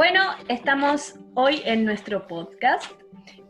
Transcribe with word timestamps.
Bueno, 0.00 0.22
estamos 0.48 1.16
hoy 1.34 1.60
en 1.66 1.84
nuestro 1.84 2.26
podcast 2.26 2.90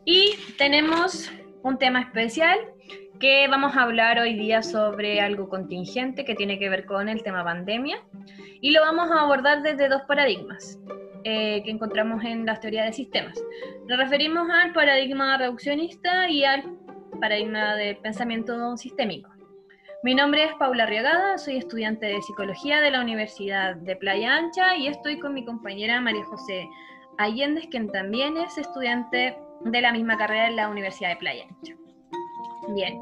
y 0.05 0.35
tenemos 0.59 1.31
un 1.63 1.79
tema 1.79 2.01
especial 2.01 2.59
que 3.21 3.47
vamos 3.47 3.77
a 3.77 3.83
hablar 3.83 4.19
hoy 4.19 4.35
día 4.35 4.61
sobre 4.61 5.21
algo 5.21 5.49
contingente 5.49 6.25
que 6.25 6.35
tiene 6.35 6.59
que 6.59 6.69
ver 6.69 6.87
con 6.87 7.09
el 7.09 7.23
tema 7.23 7.45
pandemia 7.45 8.03
y 8.61 8.73
lo 8.73 8.81
vamos 8.81 9.13
a 9.13 9.21
abordar 9.21 9.63
desde 9.63 9.89
dos 9.89 10.03
paradigmas 10.09 10.77
eh, 11.23 11.63
que 11.63 11.71
encontramos 11.71 12.25
en 12.25 12.45
las 12.45 12.59
teorías 12.59 12.87
de 12.87 12.95
sistemas. 12.95 13.41
Nos 13.87 13.97
referimos 13.97 14.51
al 14.51 14.73
paradigma 14.73 15.39
reduccionista 15.39 16.29
y 16.29 16.43
al 16.43 16.65
paradigma 17.21 17.77
de 17.77 17.95
pensamiento 17.95 18.77
sistémico. 18.77 19.30
Mi 20.03 20.15
nombre 20.15 20.45
es 20.45 20.55
Paula 20.55 20.87
Riagada, 20.87 21.37
soy 21.37 21.59
estudiante 21.59 22.07
de 22.07 22.23
psicología 22.23 22.81
de 22.81 22.91
la 22.91 23.03
Universidad 23.03 23.77
de 23.77 23.97
Playa 23.97 24.35
Ancha 24.35 24.75
y 24.75 24.87
estoy 24.87 25.19
con 25.19 25.35
mi 25.35 25.45
compañera 25.45 26.01
María 26.01 26.25
José 26.25 26.67
Allende, 27.19 27.69
quien 27.71 27.93
también 27.93 28.39
es 28.39 28.57
estudiante 28.57 29.37
de 29.61 29.81
la 29.83 29.93
misma 29.93 30.17
carrera 30.17 30.47
en 30.47 30.57
la 30.57 30.71
Universidad 30.71 31.11
de 31.11 31.17
Playa 31.17 31.45
Ancha. 31.45 31.75
Bien, 32.69 32.99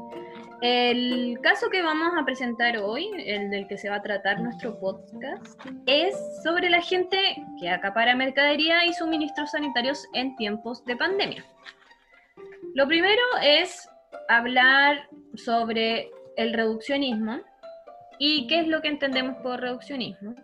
el 0.61 1.39
caso 1.41 1.69
que 1.69 1.81
vamos 1.81 2.11
a 2.19 2.25
presentar 2.25 2.77
hoy, 2.79 3.09
el 3.25 3.49
del 3.49 3.65
que 3.67 3.77
se 3.77 3.89
va 3.89 3.95
a 3.95 4.01
tratar 4.01 4.41
nuestro 4.41 4.77
podcast, 4.77 5.57
es 5.85 6.13
sobre 6.43 6.69
la 6.69 6.81
gente 6.81 7.17
que 7.61 7.69
acapara 7.69 8.13
mercadería 8.13 8.85
y 8.85 8.93
suministros 8.93 9.51
sanitarios 9.51 10.05
en 10.15 10.35
tiempos 10.35 10.83
de 10.83 10.97
pandemia. 10.97 11.45
Lo 12.73 12.85
primero 12.89 13.21
es 13.41 13.87
hablar 14.27 15.07
sobre 15.35 16.11
el 16.39 16.53
reduccionismo 16.53 17.41
y 18.17 18.47
qué 18.47 18.61
es 18.61 18.67
lo 18.67 18.81
que 18.81 18.87
entendemos 18.87 19.35
por 19.43 19.59
reduccionismo. 19.59 20.35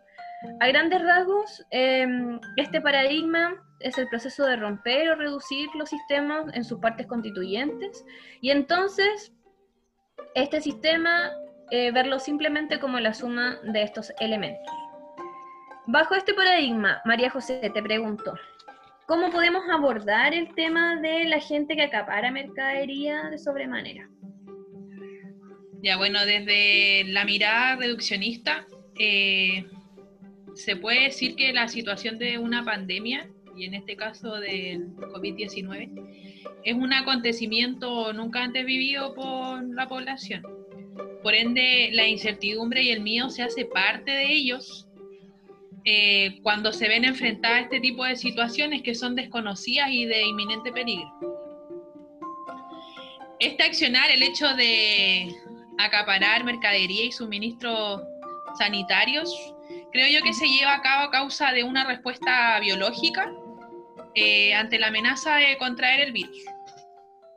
A 0.60 0.68
grandes 0.68 1.02
rasgos, 1.02 1.66
em, 1.72 2.40
este 2.58 2.82
paradigma 2.82 3.56
es 3.80 3.98
el 3.98 4.08
proceso 4.10 4.46
de 4.46 4.58
romper 4.58 5.10
o 5.10 5.16
reducir 5.16 5.70
los 5.76 5.90
sistemas 5.90 6.54
en 6.54 6.64
sus 6.64 6.80
partes 6.80 7.08
constituyentes 7.08 8.06
y 8.42 8.52
entonces 8.52 9.34
este 10.36 10.62
sistema 10.62 11.32
eh, 11.72 11.92
verlo 11.92 12.20
simplemente 12.20 12.80
como 12.80 13.00
la 13.00 13.14
suma 13.14 13.58
de 13.64 13.82
estos 13.82 14.14
elementos. 14.20 14.74
Bajo 15.88 16.14
este 16.16 16.34
paradigma, 16.34 17.02
María 17.06 17.30
José, 17.30 17.72
te 17.74 17.82
pregunto, 17.82 18.34
¿cómo 19.08 19.32
podemos 19.32 19.64
abordar 19.72 20.34
el 20.34 20.54
tema 20.56 20.98
de 20.98 21.24
la 21.26 21.40
gente 21.40 21.76
que 21.76 21.84
acapara 21.84 22.32
mercadería 22.32 23.30
de 23.30 23.38
sobremanera? 23.38 24.10
Ya, 25.86 25.98
bueno, 25.98 26.26
desde 26.26 27.04
la 27.04 27.26
mirada 27.26 27.76
reduccionista, 27.76 28.66
eh, 28.98 29.68
se 30.56 30.76
puede 30.78 31.04
decir 31.04 31.36
que 31.36 31.54
la 31.54 31.68
situación 31.68 32.18
de 32.18 32.40
una 32.40 32.66
pandemia, 32.66 33.30
y 33.56 33.66
en 33.66 33.76
este 33.76 33.96
caso 33.96 34.40
del 34.40 34.96
COVID-19, 34.96 35.92
es 36.64 36.74
un 36.74 36.92
acontecimiento 36.92 38.14
nunca 38.14 38.42
antes 38.42 38.66
vivido 38.66 39.14
por 39.14 39.64
la 39.76 39.88
población. 39.88 40.42
Por 41.22 41.36
ende, 41.36 41.92
la 41.92 42.08
incertidumbre 42.08 42.82
y 42.82 42.90
el 42.90 43.02
miedo 43.02 43.30
se 43.30 43.44
hace 43.44 43.66
parte 43.66 44.10
de 44.10 44.34
ellos 44.34 44.88
eh, 45.84 46.40
cuando 46.42 46.74
se 46.74 46.88
ven 46.88 47.06
enfrentadas 47.06 47.60
a 47.60 47.62
este 47.62 47.80
tipo 47.80 48.06
de 48.06 48.16
situaciones 48.16 48.82
que 48.82 48.96
son 48.96 49.14
desconocidas 49.14 49.92
y 49.92 50.06
de 50.06 50.24
inminente 50.24 50.72
peligro. 50.72 51.14
Este 53.40 53.62
accionar, 53.62 54.10
el 54.10 54.24
hecho 54.24 54.48
de 54.56 55.30
acaparar 55.78 56.44
mercadería 56.44 57.06
y 57.06 57.12
suministros 57.12 58.02
sanitarios, 58.58 59.30
creo 59.92 60.08
yo 60.08 60.24
que 60.24 60.34
se 60.34 60.48
lleva 60.48 60.76
a 60.76 60.82
cabo 60.82 61.06
a 61.06 61.12
causa 61.12 61.52
de 61.52 61.64
una 61.64 61.84
respuesta 61.86 62.60
biológica 62.60 63.32
eh, 64.16 64.54
ante 64.54 64.80
la 64.80 64.88
amenaza 64.88 65.36
de 65.36 65.58
contraer 65.58 66.00
el 66.02 66.12
virus. 66.14 66.38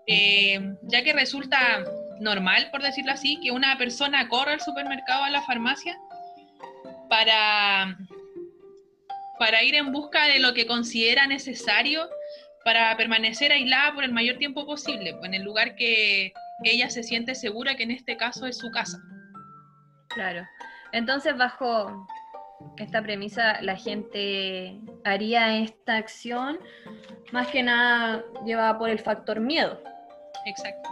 Eh, 0.06 0.74
ya 0.82 1.02
que 1.02 1.12
resulta 1.12 1.84
normal, 2.20 2.68
por 2.70 2.82
decirlo 2.82 3.12
así, 3.12 3.38
que 3.40 3.50
una 3.50 3.76
persona 3.76 4.28
corra 4.28 4.52
al 4.52 4.60
supermercado 4.60 5.24
a 5.24 5.30
la 5.30 5.42
farmacia 5.42 5.98
para, 7.08 7.96
para 9.38 9.62
ir 9.62 9.74
en 9.74 9.92
busca 9.92 10.24
de 10.26 10.38
lo 10.38 10.54
que 10.54 10.66
considera 10.66 11.26
necesario 11.26 12.08
para 12.64 12.96
permanecer 12.96 13.52
aislada 13.52 13.94
por 13.94 14.04
el 14.04 14.12
mayor 14.12 14.36
tiempo 14.36 14.66
posible, 14.66 15.16
en 15.22 15.34
el 15.34 15.42
lugar 15.42 15.74
que 15.74 16.32
ella 16.64 16.90
se 16.90 17.02
siente 17.02 17.34
segura 17.34 17.76
que 17.76 17.84
en 17.84 17.90
este 17.90 18.16
caso 18.16 18.46
es 18.46 18.58
su 18.58 18.70
casa. 18.70 18.98
Claro. 20.08 20.46
Entonces, 20.92 21.36
bajo 21.36 22.06
esta 22.76 23.02
premisa, 23.02 23.60
la 23.62 23.76
gente 23.76 24.80
haría 25.04 25.58
esta 25.58 25.96
acción 25.96 26.58
más 27.32 27.48
que 27.48 27.62
nada 27.62 28.24
llevada 28.44 28.78
por 28.78 28.90
el 28.90 28.98
factor 28.98 29.40
miedo. 29.40 29.80
Exacto. 30.46 30.88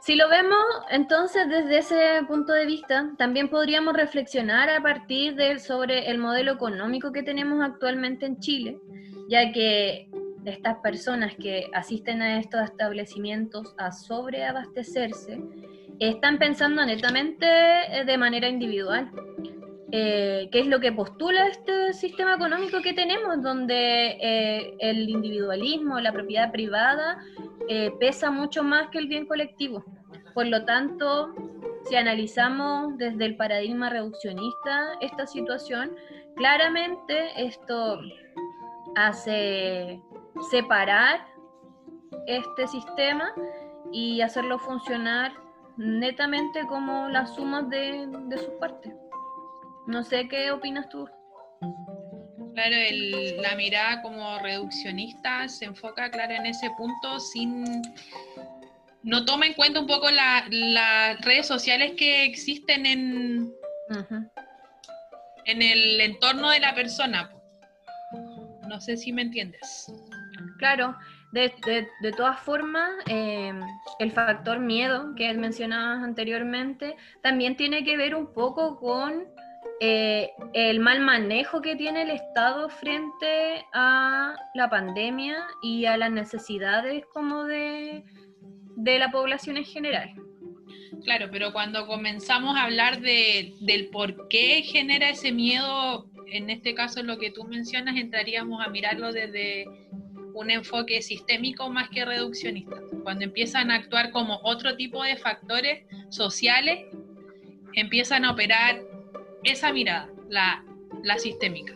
Si 0.00 0.14
lo 0.14 0.28
vemos 0.28 0.64
entonces 0.90 1.48
desde 1.48 1.78
ese 1.78 2.24
punto 2.28 2.52
de 2.52 2.64
vista, 2.64 3.10
también 3.18 3.48
podríamos 3.48 3.94
reflexionar 3.94 4.70
a 4.70 4.80
partir 4.80 5.34
de 5.34 5.58
sobre 5.58 6.08
el 6.08 6.18
modelo 6.18 6.52
económico 6.52 7.10
que 7.10 7.24
tenemos 7.24 7.60
actualmente 7.60 8.24
en 8.24 8.38
Chile, 8.38 8.78
ya 9.28 9.50
que 9.50 10.08
estas 10.46 10.76
personas 10.78 11.34
que 11.36 11.68
asisten 11.74 12.22
a 12.22 12.38
estos 12.38 12.62
establecimientos 12.62 13.74
a 13.78 13.92
sobreabastecerse 13.92 15.40
están 15.98 16.38
pensando 16.38 16.84
netamente 16.84 17.46
eh, 17.46 18.04
de 18.04 18.18
manera 18.18 18.48
individual. 18.48 19.10
Eh, 19.92 20.48
¿Qué 20.50 20.60
es 20.60 20.66
lo 20.66 20.80
que 20.80 20.92
postula 20.92 21.46
este 21.48 21.92
sistema 21.92 22.34
económico 22.34 22.82
que 22.82 22.92
tenemos, 22.92 23.42
donde 23.42 24.18
eh, 24.20 24.76
el 24.80 25.08
individualismo, 25.08 26.00
la 26.00 26.12
propiedad 26.12 26.50
privada, 26.50 27.18
pesa 27.98 28.30
mucho 28.30 28.62
más 28.62 28.90
que 28.90 28.98
el 28.98 29.08
bien 29.08 29.26
colectivo? 29.26 29.84
Por 30.34 30.46
lo 30.46 30.64
tanto, 30.64 31.34
si 31.88 31.96
analizamos 31.96 32.96
desde 32.98 33.24
el 33.24 33.36
paradigma 33.36 33.90
reduccionista 33.90 34.92
esta 35.00 35.26
situación, 35.26 35.90
claramente 36.36 37.30
esto 37.36 38.00
hace 38.96 40.00
separar 40.50 41.26
este 42.26 42.66
sistema 42.66 43.32
y 43.92 44.20
hacerlo 44.20 44.58
funcionar 44.58 45.32
netamente 45.76 46.66
como 46.66 47.08
la 47.08 47.26
suma 47.26 47.62
de, 47.62 48.08
sus 48.36 48.54
partes. 48.60 48.92
No 49.86 50.02
sé 50.02 50.28
qué 50.28 50.50
opinas 50.50 50.88
tú. 50.88 51.08
Claro, 52.54 52.76
la 53.42 53.54
mirada 53.54 54.02
como 54.02 54.38
reduccionista 54.38 55.46
se 55.48 55.66
enfoca, 55.66 56.10
claro, 56.10 56.34
en 56.34 56.46
ese 56.46 56.70
punto 56.76 57.20
sin... 57.20 57.82
No 59.02 59.24
toma 59.24 59.46
en 59.46 59.54
cuenta 59.54 59.78
un 59.78 59.86
poco 59.86 60.10
las 60.10 61.20
redes 61.20 61.46
sociales 61.46 61.92
que 61.96 62.24
existen 62.24 62.86
en, 62.86 63.52
en 65.44 65.62
el 65.62 66.00
entorno 66.00 66.50
de 66.50 66.58
la 66.58 66.74
persona. 66.74 67.30
No 68.68 68.80
sé 68.80 68.96
si 68.96 69.12
me 69.12 69.22
entiendes. 69.22 69.92
Claro, 70.58 70.96
de, 71.32 72.12
todas 72.16 72.40
formas, 72.40 72.90
em, 73.06 73.60
el 73.98 74.10
factor 74.12 74.58
miedo 74.58 75.14
que 75.16 75.32
mencionabas 75.34 76.02
anteriormente 76.02 76.96
también 77.22 77.56
tiene 77.56 77.84
que 77.84 77.96
ver 77.96 78.14
un 78.14 78.32
poco 78.32 78.76
con 78.76 79.24
eh, 79.80 80.30
el 80.54 80.80
mal 80.80 81.00
manejo 81.00 81.60
que 81.60 81.76
tiene 81.76 82.02
el 82.02 82.10
Estado 82.10 82.70
frente 82.70 83.66
a 83.74 84.34
la 84.54 84.70
pandemia 84.70 85.46
y 85.62 85.84
a 85.84 85.98
las 85.98 86.10
necesidades 86.10 87.04
como 87.12 87.44
de, 87.44 88.04
de 88.76 88.98
la 88.98 89.10
población 89.10 89.58
en 89.58 89.64
general. 89.64 90.14
Claro, 91.04 91.28
pero 91.30 91.52
cuando 91.52 91.86
comenzamos 91.86 92.56
a 92.56 92.64
hablar 92.64 93.00
de, 93.00 93.54
del 93.60 93.88
por 93.90 94.28
qué 94.28 94.62
genera 94.62 95.10
ese 95.10 95.32
miedo, 95.32 96.06
en 96.26 96.50
este 96.50 96.74
caso 96.74 97.02
lo 97.02 97.18
que 97.18 97.30
tú 97.30 97.44
mencionas, 97.44 97.96
entraríamos 97.96 98.64
a 98.64 98.70
mirarlo 98.70 99.12
desde 99.12 99.66
un 100.36 100.50
enfoque 100.50 101.00
sistémico 101.00 101.70
más 101.70 101.88
que 101.88 102.04
reduccionista. 102.04 102.76
Cuando 103.02 103.24
empiezan 103.24 103.70
a 103.70 103.76
actuar 103.76 104.10
como 104.10 104.38
otro 104.42 104.76
tipo 104.76 105.02
de 105.02 105.16
factores 105.16 105.86
sociales, 106.10 106.84
empiezan 107.72 108.26
a 108.26 108.32
operar 108.32 108.82
esa 109.44 109.72
mirada, 109.72 110.10
la, 110.28 110.62
la 111.02 111.18
sistémica. 111.18 111.74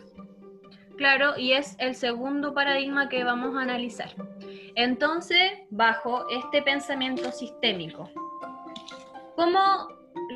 Claro, 0.95 1.33
y 1.37 1.53
es 1.53 1.75
el 1.79 1.95
segundo 1.95 2.53
paradigma 2.53 3.09
que 3.09 3.23
vamos 3.23 3.55
a 3.55 3.61
analizar. 3.61 4.13
Entonces, 4.75 5.53
bajo 5.71 6.29
este 6.29 6.61
pensamiento 6.61 7.31
sistémico, 7.31 8.11
¿cómo 9.35 9.87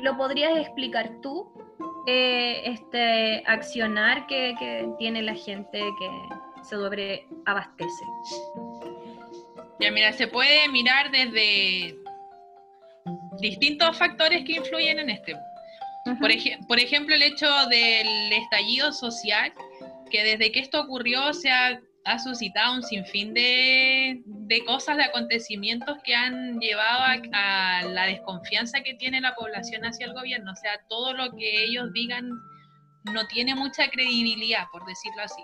lo 0.02 0.16
podrías 0.16 0.58
explicar 0.58 1.12
tú, 1.22 1.48
eh, 2.08 2.62
este 2.64 3.44
accionar 3.46 4.26
que, 4.26 4.56
que 4.58 4.88
tiene 4.98 5.22
la 5.22 5.34
gente 5.34 5.78
que, 5.78 6.10
se 6.68 6.76
sobreabastece? 6.76 8.04
Ya, 9.80 9.90
mira, 9.90 10.12
se 10.12 10.26
puede 10.26 10.68
mirar 10.68 11.10
desde 11.10 11.96
distintos 13.40 13.96
factores 13.96 14.44
que 14.44 14.52
influyen 14.52 14.98
en 14.98 15.10
este. 15.10 15.36
por, 16.66 16.78
ejemplo, 16.80 17.14
el 17.14 17.22
hecho 17.22 17.46
del 17.68 18.32
estallido 18.32 18.92
social 18.92 19.52
que 20.10 20.22
desde 20.22 20.52
que 20.52 20.60
esto 20.60 20.80
ocurrió 20.80 21.32
se 21.32 21.50
ha, 21.50 21.80
ha 22.04 22.18
suscitado 22.20 22.74
un 22.74 22.82
sinfín 22.82 23.34
de, 23.34 24.22
de, 24.24 24.64
cosas, 24.64 24.96
de 24.96 25.04
acontecimientos 25.04 25.98
que 26.04 26.14
han 26.14 26.58
llevado 26.60 27.00
a, 27.32 27.78
a, 27.80 27.82
la 27.82 28.06
desconfianza 28.06 28.82
que 28.82 28.94
tiene 28.94 29.20
la 29.20 29.34
población 29.34 29.84
hacia 29.84 30.06
el 30.06 30.14
gobierno. 30.14 30.52
O 30.52 30.56
sea, 30.56 30.80
todo 30.88 31.12
lo 31.12 31.32
que 31.32 31.64
ellos 31.64 31.92
digan 31.92 32.30
no 33.12 33.26
tiene 33.26 33.54
mucha 33.54 33.88
credibilidad, 33.88 34.64
por 34.72 34.86
decirlo 34.86 35.22
así. 35.22 35.42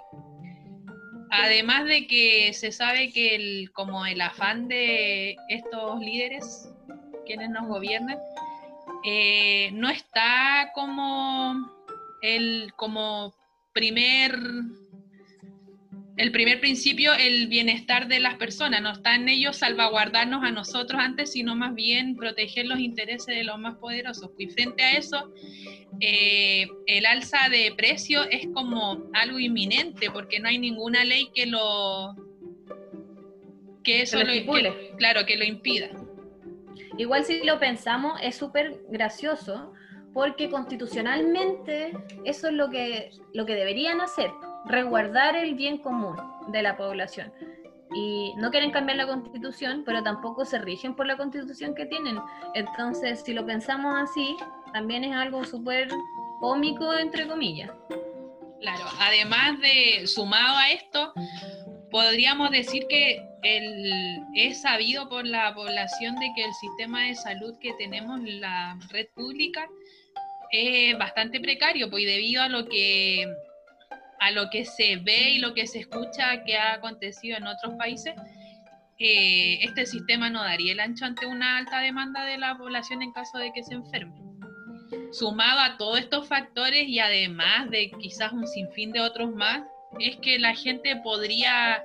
Además 1.35 1.87
de 1.87 2.07
que 2.07 2.53
se 2.53 2.73
sabe 2.73 3.11
que 3.11 3.35
el, 3.35 3.73
como 3.73 4.05
el 4.05 4.21
afán 4.21 4.69
de 4.69 5.35
estos 5.49 5.99
líderes, 5.99 6.69
quienes 7.25 7.49
nos 7.49 7.67
gobiernan, 7.69 8.19
eh, 9.03 9.71
no 9.73 9.89
está 9.89 10.71
como 10.75 11.55
el 12.21 12.75
como 12.77 13.35
primer 13.73 14.39
el 16.17 16.31
primer 16.31 16.61
principio 16.61 17.13
el 17.15 17.47
bienestar 17.47 18.07
de 18.07 18.21
las 18.21 18.35
personas, 18.37 18.83
no 18.83 18.93
está 18.93 19.15
en 19.15 19.29
ellos 19.29 19.57
salvaguardarnos 19.57 20.45
a 20.45 20.51
nosotros 20.51 21.01
antes, 21.01 21.33
sino 21.33 21.57
más 21.57 21.75
bien 21.75 22.17
proteger 22.17 22.67
los 22.67 22.79
intereses 22.79 23.35
de 23.35 23.45
los 23.45 23.59
más 23.59 23.77
poderosos. 23.77 24.31
Y 24.39 24.49
frente 24.49 24.83
a 24.83 24.93
eso, 24.93 25.33
eh, 26.01 26.67
el 26.87 27.07
alza 27.07 27.49
de 27.51 27.73
precio 27.77 28.25
es 28.31 28.47
como 28.53 29.05
algo 29.15 29.39
inminente, 29.39 30.11
porque 30.11 30.39
no 30.39 30.49
hay 30.49 30.59
ninguna 30.59 31.05
ley 31.05 31.29
que 31.35 31.47
lo 31.47 32.15
que 33.83 34.03
eso 34.03 34.19
lo, 34.23 34.97
claro, 34.97 35.27
que 35.27 35.37
lo 35.37 35.45
impida. 35.45 35.91
Igual 36.99 37.25
si 37.25 37.43
lo 37.43 37.59
pensamos, 37.59 38.21
es 38.23 38.37
súper 38.37 38.81
gracioso, 38.91 39.73
porque 40.13 40.51
constitucionalmente 40.51 41.93
eso 42.25 42.49
es 42.49 42.53
lo 42.53 42.71
que, 42.71 43.11
lo 43.33 43.47
que 43.47 43.55
deberían 43.55 44.01
hacer, 44.01 44.31
resguardar 44.67 45.37
el 45.37 45.55
bien 45.55 45.79
común 45.79 46.17
de 46.49 46.63
la 46.63 46.77
población. 46.77 47.33
Y 47.95 48.33
no 48.37 48.51
quieren 48.51 48.71
cambiar 48.71 48.97
la 48.97 49.07
constitución, 49.07 49.83
pero 49.85 50.03
tampoco 50.03 50.45
se 50.45 50.59
rigen 50.59 50.95
por 50.95 51.07
la 51.07 51.17
constitución 51.17 51.75
que 51.75 51.87
tienen. 51.87 52.19
Entonces, 52.55 53.23
si 53.25 53.35
lo 53.35 53.45
pensamos 53.45 53.95
así, 53.99 54.37
también 54.73 55.05
es 55.05 55.15
algo 55.15 55.45
súper 55.45 55.89
cómico, 56.41 56.95
entre 56.95 57.27
comillas. 57.27 57.71
Claro, 58.61 58.85
además 58.99 59.61
de, 59.61 60.07
sumado 60.07 60.57
a 60.57 60.71
esto, 60.71 61.13
podríamos 61.91 62.51
decir 62.51 62.87
que 62.89 63.23
el, 63.43 64.23
es 64.35 64.63
sabido 64.63 65.09
por 65.09 65.27
la 65.27 65.55
población 65.55 66.17
de 66.17 66.31
que 66.35 66.45
el 66.45 66.55
sistema 66.55 67.05
de 67.05 67.15
salud 67.15 67.59
que 67.61 67.75
tenemos, 67.75 68.21
la 68.23 68.79
red 68.91 69.09
pública, 69.15 69.69
es 70.51 70.97
bastante 70.99 71.41
precario, 71.41 71.91
pues 71.91 72.07
debido 72.07 72.43
a 72.43 72.49
lo 72.49 72.67
que 72.67 73.27
a 74.23 74.31
lo 74.31 74.51
que 74.51 74.65
se 74.65 74.99
ve 74.99 75.31
y 75.31 75.39
lo 75.39 75.53
que 75.53 75.67
se 75.67 75.81
escucha 75.81 76.45
que 76.45 76.57
ha 76.57 76.75
acontecido 76.75 77.37
en 77.37 77.49
otros 77.49 77.75
países, 77.75 78.15
eh, 79.01 79.59
este 79.63 79.85
sistema 79.85 80.31
no 80.31 80.45
daría 80.45 80.75
el 80.75 80.79
ancho 80.79 81.05
ante 81.05 81.27
una 81.27 81.59
alta 81.59 81.81
demanda 81.81 82.25
de 82.25 82.39
la 82.39 82.57
población 82.57 83.03
en 83.03 83.13
caso 83.13 83.39
de 83.39 83.53
que 83.53 83.65
se 83.65 83.75
enferme. 83.75 84.15
Sumado 85.11 85.59
a 85.59 85.77
todos 85.77 85.99
estos 85.99 86.29
factores 86.29 86.87
y 86.87 87.01
además 87.01 87.69
de 87.71 87.91
quizás 88.01 88.33
un 88.33 88.47
sinfín 88.47 88.93
de 88.93 89.01
otros 89.01 89.35
más, 89.35 89.65
es 89.99 90.17
que 90.19 90.39
la 90.39 90.55
gente 90.55 90.95
podría 91.03 91.83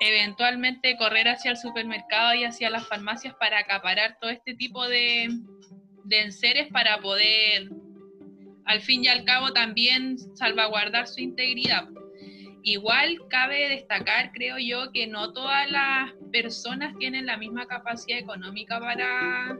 eventualmente 0.00 0.96
correr 0.96 1.28
hacia 1.28 1.52
el 1.52 1.58
supermercado 1.58 2.34
y 2.34 2.42
hacia 2.42 2.70
las 2.70 2.88
farmacias 2.88 3.34
para 3.34 3.60
acaparar 3.60 4.18
todo 4.20 4.30
este 4.30 4.54
tipo 4.54 4.88
de, 4.88 5.28
de 6.06 6.22
enseres 6.22 6.66
para 6.72 6.98
poder, 6.98 7.68
al 8.66 8.80
fin 8.80 9.04
y 9.04 9.08
al 9.08 9.24
cabo, 9.24 9.52
también 9.52 10.18
salvaguardar 10.36 11.06
su 11.06 11.20
integridad. 11.20 11.88
Igual 12.62 13.18
cabe 13.30 13.68
destacar, 13.68 14.32
creo 14.32 14.58
yo, 14.58 14.90
que 14.92 15.06
no 15.06 15.32
todas 15.32 15.70
las 15.70 16.12
personas 16.32 16.96
tienen 16.98 17.26
la 17.26 17.36
misma 17.36 17.66
capacidad 17.66 18.18
económica 18.18 18.80
para, 18.80 19.56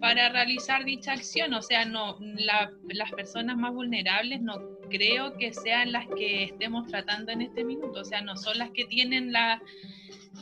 para 0.00 0.28
realizar 0.28 0.84
dicha 0.84 1.12
acción. 1.12 1.52
O 1.54 1.62
sea, 1.62 1.84
no 1.84 2.18
las 2.20 3.10
personas 3.12 3.56
más 3.56 3.72
vulnerables 3.72 4.40
no 4.40 4.78
creo 4.90 5.36
que 5.36 5.52
sean 5.52 5.90
las 5.90 6.06
que 6.16 6.44
estemos 6.44 6.86
tratando 6.86 7.32
en 7.32 7.42
este 7.42 7.64
minuto. 7.64 8.00
O 8.00 8.04
sea, 8.04 8.20
no 8.20 8.36
son 8.36 8.58
las 8.58 8.70
que 8.70 8.84
tienen 8.84 9.32
la, 9.32 9.60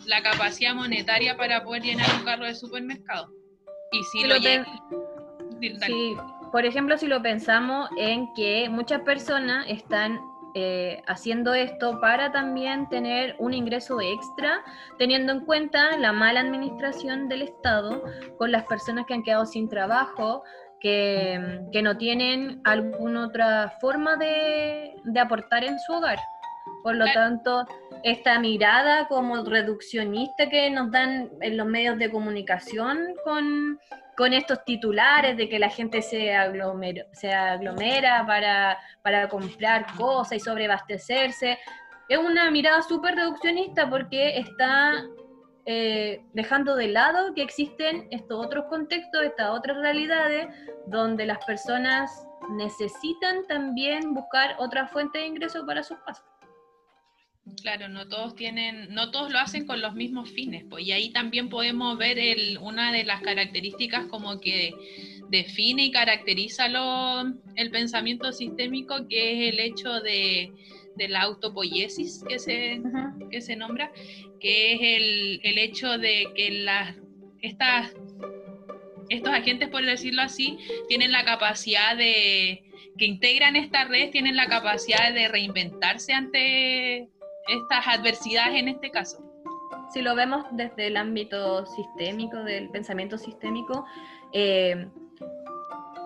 la 0.04 0.22
capacidad 0.22 0.74
monetaria 0.74 1.38
para 1.38 1.64
poder 1.64 1.84
llenar 1.84 2.06
un 2.18 2.24
carro 2.24 2.44
de 2.44 2.54
supermercado. 2.54 3.32
Y 3.92 4.02
si, 4.04 4.24
lo, 4.26 4.34
Sí, 5.60 6.14
por 6.50 6.64
ejemplo, 6.64 6.96
si 6.98 7.06
lo 7.06 7.22
pensamos 7.22 7.88
en 7.96 8.32
que 8.34 8.68
muchas 8.68 9.00
personas 9.02 9.66
están 9.68 10.20
eh, 10.54 11.02
haciendo 11.06 11.54
esto 11.54 12.00
para 12.00 12.32
también 12.32 12.88
tener 12.88 13.36
un 13.38 13.52
ingreso 13.52 14.00
extra, 14.00 14.62
teniendo 14.98 15.32
en 15.32 15.44
cuenta 15.44 15.96
la 15.98 16.12
mala 16.12 16.40
administración 16.40 17.28
del 17.28 17.42
Estado 17.42 18.02
con 18.38 18.50
las 18.50 18.64
personas 18.64 19.06
que 19.06 19.14
han 19.14 19.22
quedado 19.22 19.46
sin 19.46 19.68
trabajo, 19.68 20.42
que, 20.80 21.60
que 21.72 21.82
no 21.82 21.96
tienen 21.98 22.60
alguna 22.64 23.26
otra 23.26 23.76
forma 23.80 24.16
de, 24.16 24.96
de 25.04 25.20
aportar 25.20 25.64
en 25.64 25.78
su 25.80 25.92
hogar. 25.92 26.18
Por 26.82 26.96
lo 26.96 27.06
tanto, 27.12 27.66
esta 28.02 28.38
mirada 28.38 29.08
como 29.08 29.44
reduccionista 29.44 30.48
que 30.48 30.70
nos 30.70 30.90
dan 30.90 31.30
en 31.40 31.56
los 31.56 31.66
medios 31.66 31.98
de 31.98 32.10
comunicación 32.10 32.98
con, 33.24 33.78
con 34.18 34.32
estos 34.32 34.64
titulares 34.64 35.36
de 35.36 35.48
que 35.48 35.60
la 35.60 35.70
gente 35.70 36.02
se 36.02 36.34
aglomera, 36.34 38.26
para 38.26 39.28
comprar 39.28 39.86
cosas 39.96 40.38
y 40.38 40.40
sobreabastecerse, 40.40 41.56
es 42.08 42.18
una 42.18 42.50
mirada 42.50 42.82
súper 42.82 43.14
reduccionista 43.14 43.88
porque 43.88 44.38
está 44.38 45.04
eh, 45.66 46.20
dejando 46.32 46.74
de 46.74 46.88
lado 46.88 47.32
que 47.32 47.42
existen 47.42 48.08
estos 48.10 48.44
otros 48.44 48.64
contextos, 48.68 49.22
estas 49.22 49.50
otras 49.50 49.76
realidades, 49.76 50.48
donde 50.88 51.24
las 51.24 51.38
personas 51.44 52.26
necesitan 52.56 53.46
también 53.46 54.14
buscar 54.14 54.56
otra 54.58 54.88
fuente 54.88 55.18
de 55.18 55.26
ingreso 55.26 55.64
para 55.64 55.84
sus 55.84 55.96
pasos. 55.98 56.24
Claro, 57.62 57.88
no 57.88 58.08
todos 58.08 58.34
tienen, 58.34 58.94
no 58.94 59.10
todos 59.10 59.32
lo 59.32 59.38
hacen 59.38 59.66
con 59.66 59.80
los 59.80 59.94
mismos 59.94 60.30
fines, 60.30 60.64
pues, 60.70 60.86
y 60.86 60.92
ahí 60.92 61.10
también 61.10 61.48
podemos 61.48 61.98
ver 61.98 62.18
el, 62.18 62.58
una 62.58 62.92
de 62.92 63.04
las 63.04 63.20
características 63.20 64.06
como 64.06 64.40
que 64.40 64.74
define 65.28 65.84
y 65.84 65.90
caracteriza 65.90 66.68
lo, 66.68 67.34
el 67.56 67.70
pensamiento 67.70 68.32
sistémico, 68.32 69.08
que 69.08 69.48
es 69.48 69.52
el 69.52 69.60
hecho 69.60 70.00
de, 70.00 70.52
de 70.96 71.08
la 71.08 71.22
autopoiesis 71.22 72.22
que 72.28 72.38
se, 72.38 72.80
que 73.30 73.40
se 73.40 73.56
nombra, 73.56 73.92
que 74.40 74.74
es 74.74 74.80
el, 74.80 75.40
el 75.42 75.58
hecho 75.58 75.98
de 75.98 76.28
que 76.34 76.50
las, 76.50 76.96
estas, 77.42 77.92
estos 79.08 79.32
agentes, 79.32 79.68
por 79.68 79.84
decirlo 79.84 80.22
así, 80.22 80.58
tienen 80.88 81.12
la 81.12 81.24
capacidad 81.24 81.96
de, 81.96 82.62
que 82.98 83.06
integran 83.06 83.56
esta 83.56 83.84
red, 83.84 84.10
tienen 84.10 84.36
la 84.36 84.48
capacidad 84.48 85.12
de 85.12 85.28
reinventarse 85.28 86.12
ante 86.12 87.08
estas 87.48 87.86
adversidades 87.86 88.54
en 88.54 88.68
este 88.68 88.90
caso. 88.90 89.18
Si 89.92 90.02
lo 90.02 90.14
vemos 90.14 90.44
desde 90.52 90.88
el 90.88 90.96
ámbito 90.96 91.64
sistémico, 91.66 92.36
del 92.44 92.68
pensamiento 92.70 93.16
sistémico, 93.16 93.86
eh, 94.32 94.88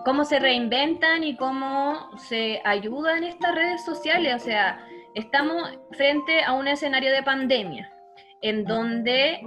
cómo 0.05 0.23
se 0.25 0.39
reinventan 0.39 1.23
y 1.23 1.35
cómo 1.35 2.17
se 2.17 2.61
ayudan 2.63 3.23
estas 3.23 3.55
redes 3.55 3.83
sociales. 3.83 4.35
O 4.35 4.39
sea, 4.39 4.85
estamos 5.15 5.77
frente 5.91 6.43
a 6.43 6.53
un 6.53 6.67
escenario 6.67 7.11
de 7.11 7.23
pandemia, 7.23 7.91
en 8.41 8.63
donde 8.63 9.41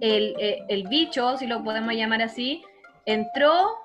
el, 0.00 0.34
eh, 0.38 0.64
el 0.68 0.88
bicho, 0.88 1.36
si 1.36 1.46
lo 1.46 1.62
podemos 1.62 1.94
llamar 1.94 2.22
así, 2.22 2.62
entró 3.04 3.76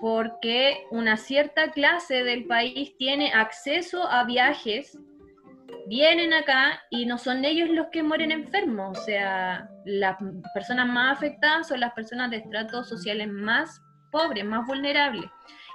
porque 0.00 0.86
una 0.90 1.16
cierta 1.16 1.70
clase 1.72 2.22
del 2.22 2.46
país 2.46 2.96
tiene 2.98 3.32
acceso 3.32 4.06
a 4.08 4.24
viajes 4.24 4.98
vienen 5.86 6.32
acá 6.32 6.82
y 6.90 7.06
no 7.06 7.18
son 7.18 7.44
ellos 7.44 7.68
los 7.70 7.86
que 7.92 8.02
mueren 8.02 8.32
enfermos, 8.32 8.98
o 8.98 9.02
sea, 9.02 9.68
las 9.84 10.16
personas 10.52 10.86
más 10.88 11.16
afectadas 11.16 11.68
son 11.68 11.80
las 11.80 11.92
personas 11.92 12.30
de 12.30 12.38
estratos 12.38 12.88
sociales 12.88 13.28
más 13.28 13.80
pobres, 14.10 14.44
más 14.44 14.66
vulnerables. 14.66 15.26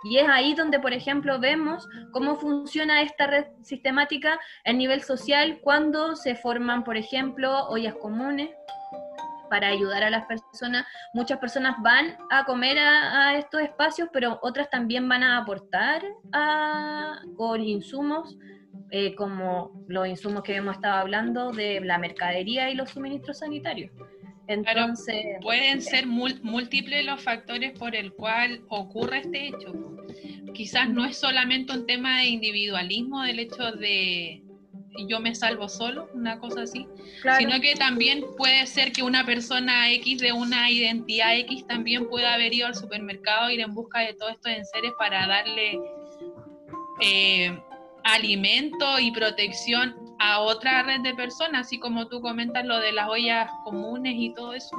Y 0.04 0.18
es 0.18 0.28
ahí 0.28 0.56
donde, 0.56 0.80
por 0.80 0.94
ejemplo, 0.94 1.40
vemos 1.40 1.88
cómo 2.12 2.36
funciona 2.36 3.04
esta 3.04 3.28
red 3.28 3.46
sistemática 3.62 4.40
a 4.66 4.74
nivel 4.74 5.04
social 5.04 5.60
cuando 5.62 6.16
se 6.16 6.36
forman, 6.36 6.84
por 6.84 6.98
ejemplo, 6.98 7.68
ollas 7.68 7.94
comunes 8.02 8.50
para 9.52 9.68
ayudar 9.68 10.02
a 10.02 10.10
las 10.10 10.26
personas. 10.28 10.86
Muchas 11.14 11.38
personas 11.38 11.76
van 11.84 12.16
a 12.30 12.46
comer 12.46 12.80
a, 12.80 13.38
estos 13.38 13.60
espacios, 13.62 14.08
pero 14.14 14.40
otras 14.42 14.70
también 14.70 15.10
van 15.10 15.24
a 15.24 15.40
aportar 15.40 16.02
con 17.36 17.62
insumos 17.62 18.38
eh, 18.92 19.14
como 19.14 19.84
los 19.90 20.08
insumos 20.08 20.44
que 20.44 20.56
hemos 20.56 20.76
estado 20.76 21.00
hablando 21.00 21.52
de 21.52 21.82
la 21.82 21.98
mercadería 21.98 22.70
y 22.70 22.76
los 22.76 22.92
suministros 22.92 23.40
sanitarios. 23.40 23.92
Entonces, 24.48 25.18
pueden 25.42 25.82
ser 25.82 26.08
múltiples 26.08 27.06
los 27.06 27.22
factores 27.22 27.78
por 27.78 27.94
el 27.94 28.14
cual 28.14 28.62
ocurre 28.70 29.20
este 29.20 29.48
hecho. 29.48 29.74
Quizás 30.54 30.90
no 30.90 31.04
es 31.04 31.18
solamente 31.18 31.74
un 31.74 31.86
tema 31.86 32.20
de 32.20 32.28
individualismo 32.28 33.24
del 33.24 33.40
hecho 33.40 33.72
de, 33.74 34.41
yo 35.08 35.20
me 35.20 35.34
salvo 35.36 35.70
solo, 35.70 36.10
una 36.14 36.40
cosa 36.40 36.64
así, 36.64 36.88
sino 37.38 37.60
que 37.62 37.76
también 37.76 38.24
puede 38.38 38.66
ser 38.68 38.92
que 38.92 39.04
una 39.04 39.26
persona 39.26 39.92
X 39.92 40.20
de 40.20 40.34
una 40.34 40.70
identidad 40.70 41.36
X 41.40 41.66
también 41.68 42.08
pueda 42.10 42.34
haber 42.34 42.54
ido 42.54 42.68
al 42.68 42.76
supermercado, 42.76 43.50
ir 43.50 43.62
en 43.62 43.74
busca 43.74 44.00
de 44.00 44.14
todos 44.14 44.34
estos 44.34 44.52
enseres 44.52 44.92
para 44.98 45.28
darle 45.28 45.80
eh, 47.02 47.58
alimento 48.04 49.00
y 49.00 49.12
protección 49.12 49.96
a 50.20 50.40
otra 50.40 50.84
red 50.84 51.02
de 51.02 51.16
personas, 51.16 51.68
así 51.68 51.80
como 51.80 52.08
tú 52.08 52.22
comentas 52.22 52.66
lo 52.66 52.80
de 52.80 52.92
las 52.92 53.08
ollas 53.08 53.50
comunes 53.64 54.14
y 54.16 54.34
todo 54.34 54.54
eso. 54.54 54.76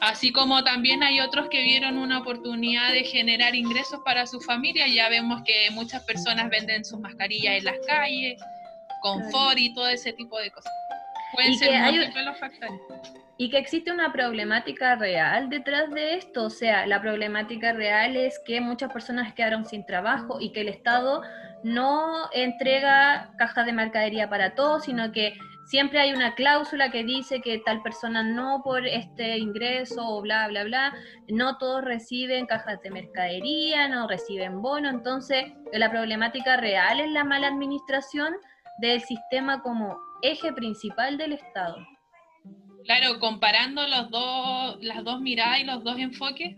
Así 0.00 0.30
como 0.30 0.62
también 0.62 1.02
hay 1.02 1.20
otros 1.20 1.48
que 1.48 1.60
vieron 1.62 1.98
una 1.98 2.20
oportunidad 2.20 2.92
de 2.92 3.02
generar 3.02 3.56
ingresos 3.56 4.00
para 4.04 4.26
su 4.26 4.40
familia. 4.40 4.86
Ya 4.86 5.08
vemos 5.08 5.42
que 5.44 5.70
muchas 5.72 6.04
personas 6.04 6.50
venden 6.50 6.84
sus 6.84 7.00
mascarillas 7.00 7.58
en 7.58 7.64
las 7.64 7.78
calles, 7.84 8.40
confort 9.00 9.58
y 9.58 9.72
todo 9.74 9.88
ese 9.88 10.12
tipo 10.12 10.38
de 10.38 10.50
cosas. 10.50 10.72
Pueden 11.34 11.54
ser 11.56 11.80
múltiples 11.80 12.24
los 12.24 12.38
factores. 12.38 12.80
Y 13.36 13.50
que 13.50 13.58
existe 13.58 13.92
una 13.92 14.12
problemática 14.12 14.96
real 14.96 15.48
detrás 15.48 15.90
de 15.90 16.14
esto. 16.14 16.46
O 16.46 16.50
sea, 16.50 16.86
la 16.86 17.00
problemática 17.00 17.72
real 17.72 18.16
es 18.16 18.40
que 18.44 18.60
muchas 18.60 18.92
personas 18.92 19.32
quedaron 19.34 19.64
sin 19.64 19.86
trabajo 19.86 20.40
y 20.40 20.50
que 20.50 20.62
el 20.62 20.68
Estado 20.68 21.22
no 21.62 22.28
entrega 22.32 23.32
cajas 23.38 23.66
de 23.66 23.72
mercadería 23.72 24.28
para 24.28 24.54
todos, 24.54 24.84
sino 24.84 25.12
que 25.12 25.34
siempre 25.68 26.00
hay 26.00 26.12
una 26.12 26.34
cláusula 26.34 26.90
que 26.90 27.04
dice 27.04 27.40
que 27.40 27.58
tal 27.58 27.82
persona 27.82 28.22
no 28.22 28.62
por 28.64 28.86
este 28.86 29.38
ingreso 29.38 30.02
o 30.02 30.22
bla, 30.22 30.48
bla, 30.48 30.64
bla, 30.64 30.94
no 31.28 31.58
todos 31.58 31.84
reciben 31.84 32.46
cajas 32.46 32.80
de 32.82 32.90
mercadería, 32.90 33.86
no 33.88 34.08
reciben 34.08 34.62
bono, 34.62 34.88
entonces 34.88 35.52
la 35.72 35.90
problemática 35.90 36.56
real 36.56 37.00
es 37.00 37.10
la 37.10 37.24
mala 37.24 37.48
administración 37.48 38.34
del 38.78 39.00
sistema 39.02 39.62
como 39.62 39.98
eje 40.22 40.52
principal 40.52 41.18
del 41.18 41.32
Estado. 41.32 41.76
Claro, 42.84 43.18
comparando 43.20 43.82
las 43.86 44.10
dos 44.10 45.20
miradas 45.20 45.60
y 45.60 45.64
los 45.64 45.84
dos 45.84 45.98
enfoques, 45.98 46.56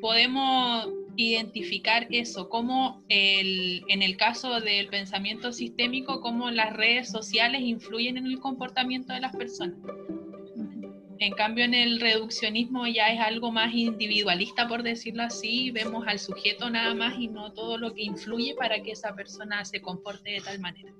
podemos 0.00 0.88
identificar 1.16 2.06
eso, 2.10 2.48
como 2.48 3.02
el, 3.08 3.84
en 3.88 4.02
el 4.02 4.16
caso 4.16 4.60
del 4.60 4.88
pensamiento 4.88 5.52
sistémico, 5.52 6.20
cómo 6.20 6.50
las 6.50 6.72
redes 6.72 7.10
sociales 7.10 7.60
influyen 7.62 8.16
en 8.16 8.26
el 8.26 8.40
comportamiento 8.40 9.12
de 9.12 9.20
las 9.20 9.36
personas. 9.36 9.78
En 11.18 11.32
cambio, 11.34 11.64
en 11.64 11.74
el 11.74 12.00
reduccionismo 12.00 12.86
ya 12.88 13.08
es 13.08 13.20
algo 13.20 13.52
más 13.52 13.72
individualista, 13.72 14.66
por 14.66 14.82
decirlo 14.82 15.22
así, 15.22 15.70
vemos 15.70 16.04
al 16.08 16.18
sujeto 16.18 16.68
nada 16.68 16.94
más 16.94 17.16
y 17.18 17.28
no 17.28 17.52
todo 17.52 17.78
lo 17.78 17.94
que 17.94 18.02
influye 18.02 18.56
para 18.56 18.82
que 18.82 18.92
esa 18.92 19.14
persona 19.14 19.64
se 19.64 19.80
comporte 19.80 20.30
de 20.30 20.40
tal 20.40 20.58
manera. 20.58 20.92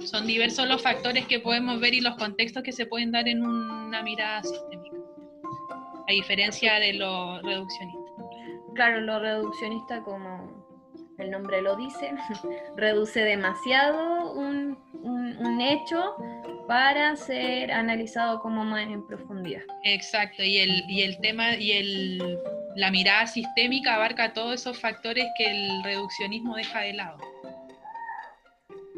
Son 0.00 0.26
diversos 0.26 0.68
los 0.68 0.82
factores 0.82 1.26
que 1.26 1.40
podemos 1.40 1.80
ver 1.80 1.94
y 1.94 2.00
los 2.00 2.16
contextos 2.16 2.62
que 2.62 2.72
se 2.72 2.86
pueden 2.86 3.10
dar 3.12 3.28
en 3.28 3.44
una 3.44 4.02
mirada 4.02 4.42
sistémica, 4.42 4.96
a 6.08 6.12
diferencia 6.12 6.78
de 6.78 6.94
lo 6.94 7.40
reduccionista. 7.42 8.12
Claro, 8.74 9.00
lo 9.00 9.18
reduccionista, 9.18 10.02
como 10.02 10.64
el 11.18 11.30
nombre 11.30 11.60
lo 11.62 11.76
dice, 11.76 12.12
reduce 12.76 13.20
demasiado 13.20 14.32
un, 14.34 14.78
hecho 15.60 16.14
para 16.68 17.16
ser 17.16 17.72
analizado 17.72 18.38
como 18.40 18.64
más 18.64 18.86
en 18.86 19.04
profundidad. 19.06 19.62
Exacto, 19.82 20.44
y 20.44 20.58
el, 20.58 20.84
y 20.88 21.02
el 21.02 21.18
tema 21.18 21.56
y 21.56 21.72
el, 21.72 22.38
la 22.76 22.92
mirada 22.92 23.26
sistémica 23.26 23.96
abarca 23.96 24.32
todos 24.32 24.54
esos 24.54 24.80
factores 24.80 25.26
que 25.36 25.50
el 25.50 25.82
reduccionismo 25.82 26.54
deja 26.54 26.80
de 26.80 26.92
lado. 26.92 27.18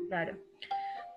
Claro. 0.08 0.49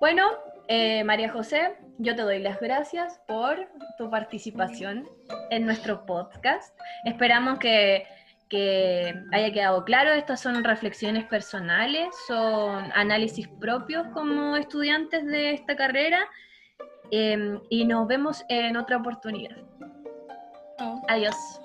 Bueno, 0.03 0.31
eh, 0.67 1.01
María 1.05 1.31
José, 1.31 1.77
yo 1.97 2.13
te 2.13 2.23
doy 2.23 2.39
las 2.39 2.59
gracias 2.59 3.21
por 3.25 3.69
tu 3.97 4.09
participación 4.09 5.07
en 5.49 5.65
nuestro 5.65 6.05
podcast. 6.05 6.77
Esperamos 7.05 7.57
que 7.57 8.03
que 8.49 9.15
haya 9.31 9.53
quedado 9.53 9.85
claro, 9.85 10.11
estas 10.11 10.41
son 10.41 10.61
reflexiones 10.61 11.23
personales, 11.23 12.09
son 12.27 12.91
análisis 12.93 13.47
propios 13.47 14.05
como 14.09 14.57
estudiantes 14.57 15.25
de 15.25 15.53
esta 15.53 15.77
carrera 15.77 16.19
em, 17.09 17.61
y 17.69 17.85
nos 17.85 18.05
vemos 18.05 18.43
en 18.49 18.75
otra 18.75 18.97
oportunidad. 18.97 19.55
Adiós. 21.07 21.62